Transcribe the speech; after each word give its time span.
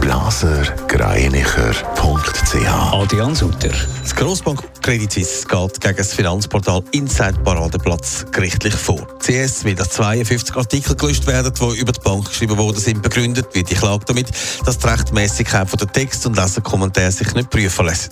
blasergreinicher.ch 0.00 2.92
Adrian 2.92 3.34
Sutter. 3.34 3.70
Das 4.02 4.14
Grossbank 4.14 4.62
Credit 4.82 5.12
Suisse 5.12 5.46
geht 5.46 5.80
gegen 5.80 5.96
das 5.96 6.14
Finanzportal 6.14 6.82
Inside 6.92 7.34
Paradeplatz 7.44 8.24
gerichtlich 8.32 8.74
vor. 8.74 9.06
CS 9.18 9.64
will, 9.64 9.74
dass 9.74 9.90
52 9.90 10.56
Artikel 10.56 10.96
gelöscht 10.96 11.26
werden, 11.26 11.52
die 11.52 11.80
über 11.80 11.92
die 11.92 12.00
Bank 12.00 12.28
geschrieben 12.28 12.56
worden 12.56 12.78
sind. 12.78 13.02
Begründet 13.02 13.54
wird 13.54 13.70
die 13.70 13.74
Klage 13.74 14.04
damit, 14.06 14.28
dass 14.64 14.78
die 14.78 14.86
Rechtmäßigkeit 14.86 15.68
von 15.68 15.78
der 15.78 15.92
Text- 15.92 16.26
und 16.26 16.36
Leserkommentare 16.36 17.12
sich 17.12 17.34
nicht 17.34 17.50
prüfen 17.50 17.86
lassen. 17.86 18.10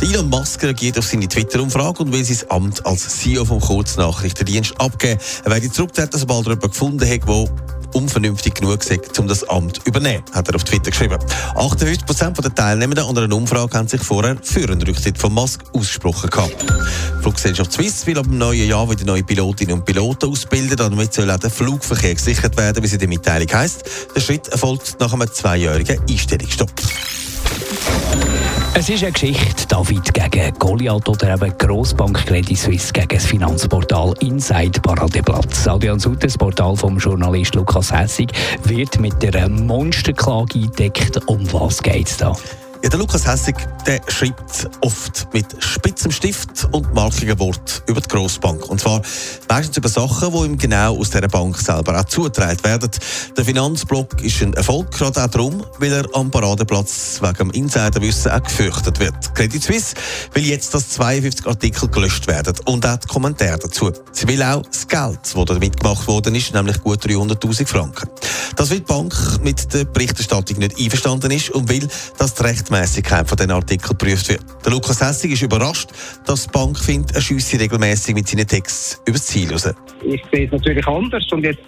Elon 0.00 0.28
Musk 0.28 0.62
reagiert 0.62 0.98
auf 0.98 1.06
seine 1.06 1.28
Twitter-Umfrage 1.28 2.02
und 2.02 2.12
will 2.12 2.24
sein 2.24 2.50
Amt 2.50 2.84
als 2.84 3.20
CEO 3.20 3.44
vom 3.44 3.60
Kurznachrichtendienst 3.60 4.80
abgeben. 4.80 5.20
Er 5.44 5.50
werde 5.50 5.70
zurücktreten, 5.70 6.18
sobald 6.18 6.46
er 6.46 6.50
jemanden 6.50 6.70
gefunden 6.70 7.10
hat, 7.10 7.28
der 7.28 7.48
unvernünftig 7.94 8.54
genug 8.54 8.82
sind, 8.82 9.18
um 9.18 9.28
das 9.28 9.48
Amt 9.48 9.76
zu 9.76 9.82
übernehmen, 9.84 10.24
hat 10.32 10.48
er 10.48 10.56
auf 10.56 10.64
Twitter 10.64 10.90
geschrieben. 10.90 11.18
58% 11.54 12.42
der 12.42 12.54
Teilnehmenden 12.54 13.04
an 13.04 13.16
einer 13.16 13.34
Umfrage 13.34 13.76
haben 13.76 13.88
sich 13.88 14.02
vorher 14.02 14.36
für 14.42 14.64
einen 14.64 14.82
Rücktritt 14.82 15.18
von 15.18 15.32
Musk 15.32 15.62
ausgesprochen 15.72 16.30
gehabt. 16.30 16.64
Fluggesellschaft 17.20 17.72
Swiss 17.72 18.06
will 18.06 18.18
ab 18.18 18.24
dem 18.24 18.38
neuen 18.38 18.68
Jahr 18.68 18.88
wieder 18.90 19.04
neue 19.04 19.22
Pilotinnen 19.22 19.74
und 19.74 19.84
Piloten 19.84 20.30
ausbilden. 20.30 20.76
Damit 20.76 21.14
soll 21.14 21.30
auch 21.30 21.38
der 21.38 21.50
Flugverkehr 21.50 22.14
gesichert 22.14 22.56
werden, 22.56 22.82
wie 22.82 22.88
sie 22.88 22.94
in 22.94 23.00
der 23.00 23.08
Mitteilung 23.08 23.52
heisst. 23.52 23.84
Der 24.14 24.20
Schritt 24.20 24.48
erfolgt 24.48 24.96
nach 25.00 25.12
einem 25.12 25.32
zweijährigen 25.32 26.00
Einstellungsstopp. 26.08 26.70
Es 28.76 28.88
ist 28.88 29.04
eine 29.04 29.12
Geschichte, 29.12 29.68
David 29.68 30.12
gegen 30.12 30.52
Goliath 30.58 31.08
oder 31.08 31.34
eben 31.34 31.56
Grossbank 31.58 32.26
Credit 32.26 32.58
Suisse 32.58 32.92
gegen 32.92 33.06
das 33.06 33.24
Finanzportal 33.24 34.12
Inside 34.18 34.80
Paradeplatz. 34.80 35.68
Adrian 35.68 36.00
Sutter, 36.00 36.26
das 36.26 36.36
Portal 36.36 36.74
vom 36.74 36.98
Journalist 36.98 37.54
Lukas 37.54 37.92
Hessig, 37.92 38.32
wird 38.64 38.98
mit 38.98 39.22
der 39.22 39.48
Monsterklage 39.48 40.58
eingedeckt. 40.58 41.20
Um 41.26 41.50
was 41.52 41.80
geht 41.80 42.08
es 42.08 42.16
da? 42.16 42.34
Ja, 42.84 42.90
der 42.90 42.98
Lukas 42.98 43.26
Hessig 43.26 43.56
der 43.86 44.00
schreibt 44.08 44.68
oft 44.82 45.28
mit 45.32 45.46
spitzem 45.58 46.10
Stift 46.10 46.68
und 46.70 46.92
markigen 46.92 47.38
Wort 47.38 47.82
über 47.86 48.00
die 48.00 48.08
Grossbank. 48.08 48.68
Und 48.68 48.80
zwar 48.80 49.00
meistens 49.48 49.78
über 49.78 49.88
Sachen, 49.88 50.30
die 50.30 50.44
ihm 50.44 50.58
genau 50.58 50.98
aus 50.98 51.08
dieser 51.08 51.28
Bank 51.28 51.56
selber 51.56 51.98
auch 51.98 52.04
zugetragen 52.04 52.62
werden. 52.62 52.90
Der 53.36 53.44
Finanzblock 53.44 54.22
ist 54.22 54.42
ein 54.42 54.52
Erfolg, 54.52 54.90
gerade 54.90 55.22
auch 55.22 55.28
darum, 55.28 55.64
weil 55.78 55.92
er 55.92 56.04
am 56.14 56.30
Paradeplatz 56.30 57.20
wegen 57.22 57.34
dem 57.34 57.50
Insiderwissen 57.50 58.32
auch 58.32 58.42
gefürchtet 58.42 59.00
wird. 59.00 59.34
Credit 59.34 59.62
Suisse 59.62 59.94
will 60.34 60.44
jetzt, 60.44 60.74
dass 60.74 60.90
52 60.90 61.46
Artikel 61.46 61.88
gelöscht 61.88 62.26
werden 62.26 62.54
und 62.66 62.86
auch 62.86 62.96
die 62.96 63.08
Kommentare 63.08 63.58
dazu. 63.58 63.92
Sie 64.12 64.28
will 64.28 64.42
auch 64.42 64.62
das 64.62 64.86
Geld, 64.86 65.20
das 65.22 65.44
damit 65.46 65.80
gemacht 65.80 66.06
worden 66.06 66.34
ist, 66.34 66.52
nämlich 66.52 66.82
gut 66.82 67.02
300'000 67.02 67.66
Franken. 67.66 68.10
Das 68.56 68.70
will 68.70 68.80
die 68.80 68.84
Bank 68.84 69.14
mit 69.42 69.72
der 69.74 69.84
Berichterstattung 69.84 70.58
nicht 70.58 70.78
einverstanden 70.78 71.30
ist 71.32 71.50
und 71.50 71.68
will, 71.68 71.88
dass 72.18 72.34
die 72.34 72.42
Rechtmäßigkeit 72.44 73.28
von 73.28 73.36
diesen 73.36 73.50
Artikeln 73.50 73.88
geprüft 73.88 74.28
wird. 74.28 74.44
Der 74.64 74.72
Lukas 74.72 75.00
Hessig 75.00 75.32
ist 75.32 75.42
überrascht, 75.42 75.90
dass 76.24 76.44
die 76.44 76.50
Bank 76.50 76.78
findet, 76.78 77.16
er 77.16 77.20
schiesse 77.20 77.58
regelmäßig 77.58 78.14
mit 78.14 78.28
seinen 78.28 78.46
Texten 78.46 79.00
übers 79.06 79.26
Ziel 79.26 79.50
raus. 79.50 79.68
Ich 80.04 80.22
sehe 80.32 80.46
es 80.46 80.52
natürlich 80.52 80.86
anders 80.86 81.24
und 81.32 81.44
jetzt 81.44 81.60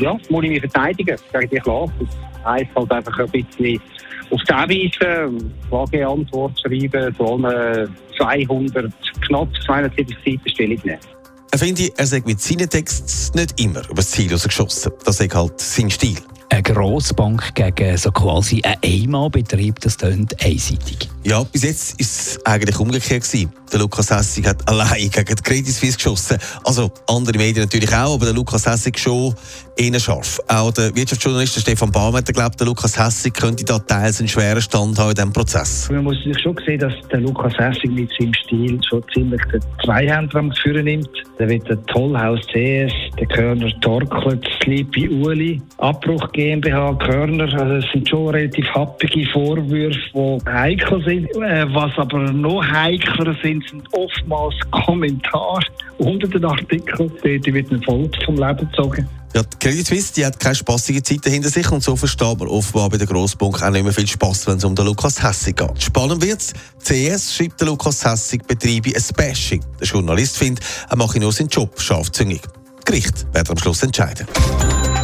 ja, 0.00 0.16
muss 0.30 0.44
ich 0.44 0.50
mich 0.50 0.60
verteidigen 0.60 1.16
gegen 1.32 1.50
die 1.50 1.56
Klage. 1.56 1.92
Das 2.00 2.44
heisst 2.44 2.74
halt 2.74 2.92
einfach 2.92 3.18
ein 3.18 3.30
bisschen 3.30 3.80
auf 4.30 4.42
die 4.42 4.52
Weise 4.52 5.32
Klageantwort 5.68 6.60
schreiben, 6.60 7.14
so 7.18 7.36
eine 7.36 7.88
200, 8.16 8.92
knapp 9.26 9.48
270 9.64 10.16
Seiten 10.24 10.48
Stellung 10.50 10.80
nehmen. 10.84 11.17
Er 11.50 11.58
findet, 11.58 11.98
er 11.98 12.06
sagt 12.06 12.26
mit 12.26 12.40
seinen 12.40 12.68
Texten 12.68 13.38
nicht 13.38 13.58
immer 13.58 13.88
übers 13.88 14.10
Ziel 14.10 14.30
rausgeschossen. 14.30 14.92
Das 15.04 15.18
ist 15.18 15.34
halt 15.34 15.60
sein 15.60 15.90
Stil. 15.90 16.18
Eine 16.50 16.62
Grossbank 16.62 17.54
gegen 17.54 17.96
so 17.96 18.10
quasi 18.10 18.62
einen 18.62 18.76
Einmalbetrieb, 18.82 19.80
das 19.80 19.96
klingt 19.96 20.42
einseitig. 20.44 21.08
Ja, 21.24 21.42
bis 21.44 21.62
jetzt 21.62 22.00
ist 22.00 22.20
es 22.20 22.46
eigentlich 22.46 22.78
umgekehrt 22.78 23.24
gewesen. 23.24 23.52
Der 23.72 23.80
Lukas 23.80 24.10
Hessig 24.10 24.46
hat 24.46 24.66
allein 24.68 25.10
gegen 25.10 25.34
die 25.34 25.42
Credit 25.42 25.68
Suisse 25.68 25.96
geschossen. 25.96 26.38
Also 26.64 26.90
andere 27.06 27.36
Medien 27.36 27.64
natürlich 27.64 27.92
auch, 27.94 28.14
aber 28.14 28.26
der 28.26 28.34
Lukas 28.34 28.66
Hessig 28.66 28.98
schon 28.98 29.34
eher 29.78 30.00
scharf. 30.00 30.40
Auch 30.48 30.72
der 30.72 30.94
Wirtschaftsjournalist 30.94 31.60
Stefan 31.60 31.92
Baumeister 31.92 32.32
glaubt, 32.32 32.58
der 32.58 32.66
Lukas 32.66 32.98
Hessig 32.98 33.34
könnte 33.34 33.64
da 33.64 33.78
teils 33.78 34.18
einen 34.18 34.28
schweren 34.28 34.60
Stand 34.60 34.98
haben 34.98 35.10
in 35.10 35.14
diesem 35.14 35.32
Prozess. 35.32 35.88
Man 35.90 36.04
muss 36.04 36.22
sich 36.24 36.38
schon 36.40 36.58
sehen, 36.66 36.80
dass 36.80 36.92
der 37.10 37.20
Lukas 37.20 37.56
Hessig 37.58 37.90
mit 37.90 38.10
seinem 38.18 38.34
Stil 38.34 38.80
schon 38.88 39.02
ziemlich 39.14 39.42
den 39.52 39.60
Zweihänder 39.84 40.38
am 40.38 40.52
Führen 40.52 40.84
nimmt. 40.84 41.08
Der 41.38 41.48
wird 41.48 41.68
der 41.68 41.82
Tollhaus 41.86 42.40
CS, 42.46 42.92
der 43.18 43.26
Körner 43.28 43.70
Torklet, 43.80 44.44
Sleepy 44.62 45.08
Uli, 45.08 45.62
Abbruch 45.78 46.32
GmbH, 46.32 46.94
Körner. 46.94 47.52
Also 47.52 47.74
es 47.74 47.84
sind 47.92 48.08
schon 48.08 48.28
relativ 48.28 48.66
happige 48.74 49.28
Vorwürfe, 49.30 49.98
die 50.14 50.50
heikel 50.50 51.04
sind. 51.04 51.28
Äh, 51.36 51.66
was 51.72 51.92
aber 51.96 52.32
noch 52.32 52.64
heikler 52.64 53.36
sind, 53.42 53.57
sind 53.70 53.82
oftmals 53.92 54.54
Kommentare 54.84 55.64
unter 55.98 56.28
den 56.28 56.44
Artikeln. 56.44 57.12
Die 57.24 57.54
wird 57.54 57.70
ein 57.70 57.82
Volk 57.82 58.16
vom 58.24 58.36
Leben 58.36 58.70
gezogen. 58.70 59.08
Ja, 59.34 59.42
die 59.42 59.58
Credit 59.58 59.86
Suisse 59.86 60.14
die 60.14 60.24
hat 60.24 60.40
keine 60.40 60.54
spaßige 60.54 61.02
Zeit 61.02 61.24
hinter 61.24 61.50
sich 61.50 61.70
und 61.70 61.82
so 61.82 61.96
versteht 61.96 62.38
man 62.38 62.48
offenbar 62.48 62.88
bei 62.88 62.96
der 62.96 63.06
Grossbank 63.06 63.62
auch 63.62 63.70
nicht 63.70 63.84
mehr 63.84 63.92
viel 63.92 64.06
Spass, 64.06 64.46
wenn 64.46 64.56
es 64.56 64.64
um 64.64 64.74
den 64.74 64.86
Lukas 64.86 65.22
Hessig 65.22 65.56
geht. 65.56 65.82
Spannend 65.82 66.22
wird's. 66.22 66.54
CS 66.82 67.34
schreibt 67.34 67.60
der 67.60 67.68
Lukas 67.68 68.04
Hessig, 68.04 68.46
betreibe 68.46 68.90
ein 68.96 69.02
Bashing. 69.16 69.62
Der 69.78 69.86
Journalist 69.86 70.38
findet, 70.38 70.64
er 70.88 70.96
mache 70.96 71.20
nur 71.20 71.32
seinen 71.32 71.48
Job 71.48 71.78
scharfzüngig. 71.78 72.40
Gericht 72.84 73.26
wird 73.34 73.50
am 73.50 73.58
Schluss 73.58 73.82
entscheiden. 73.82 74.26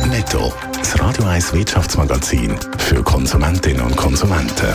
Netto. 0.08 0.52
Das 0.78 0.98
Radio 1.00 1.24
1 1.24 1.52
Wirtschaftsmagazin 1.52 2.56
für 2.78 3.02
Konsumentinnen 3.02 3.82
und 3.82 3.96
Konsumenten. 3.96 4.74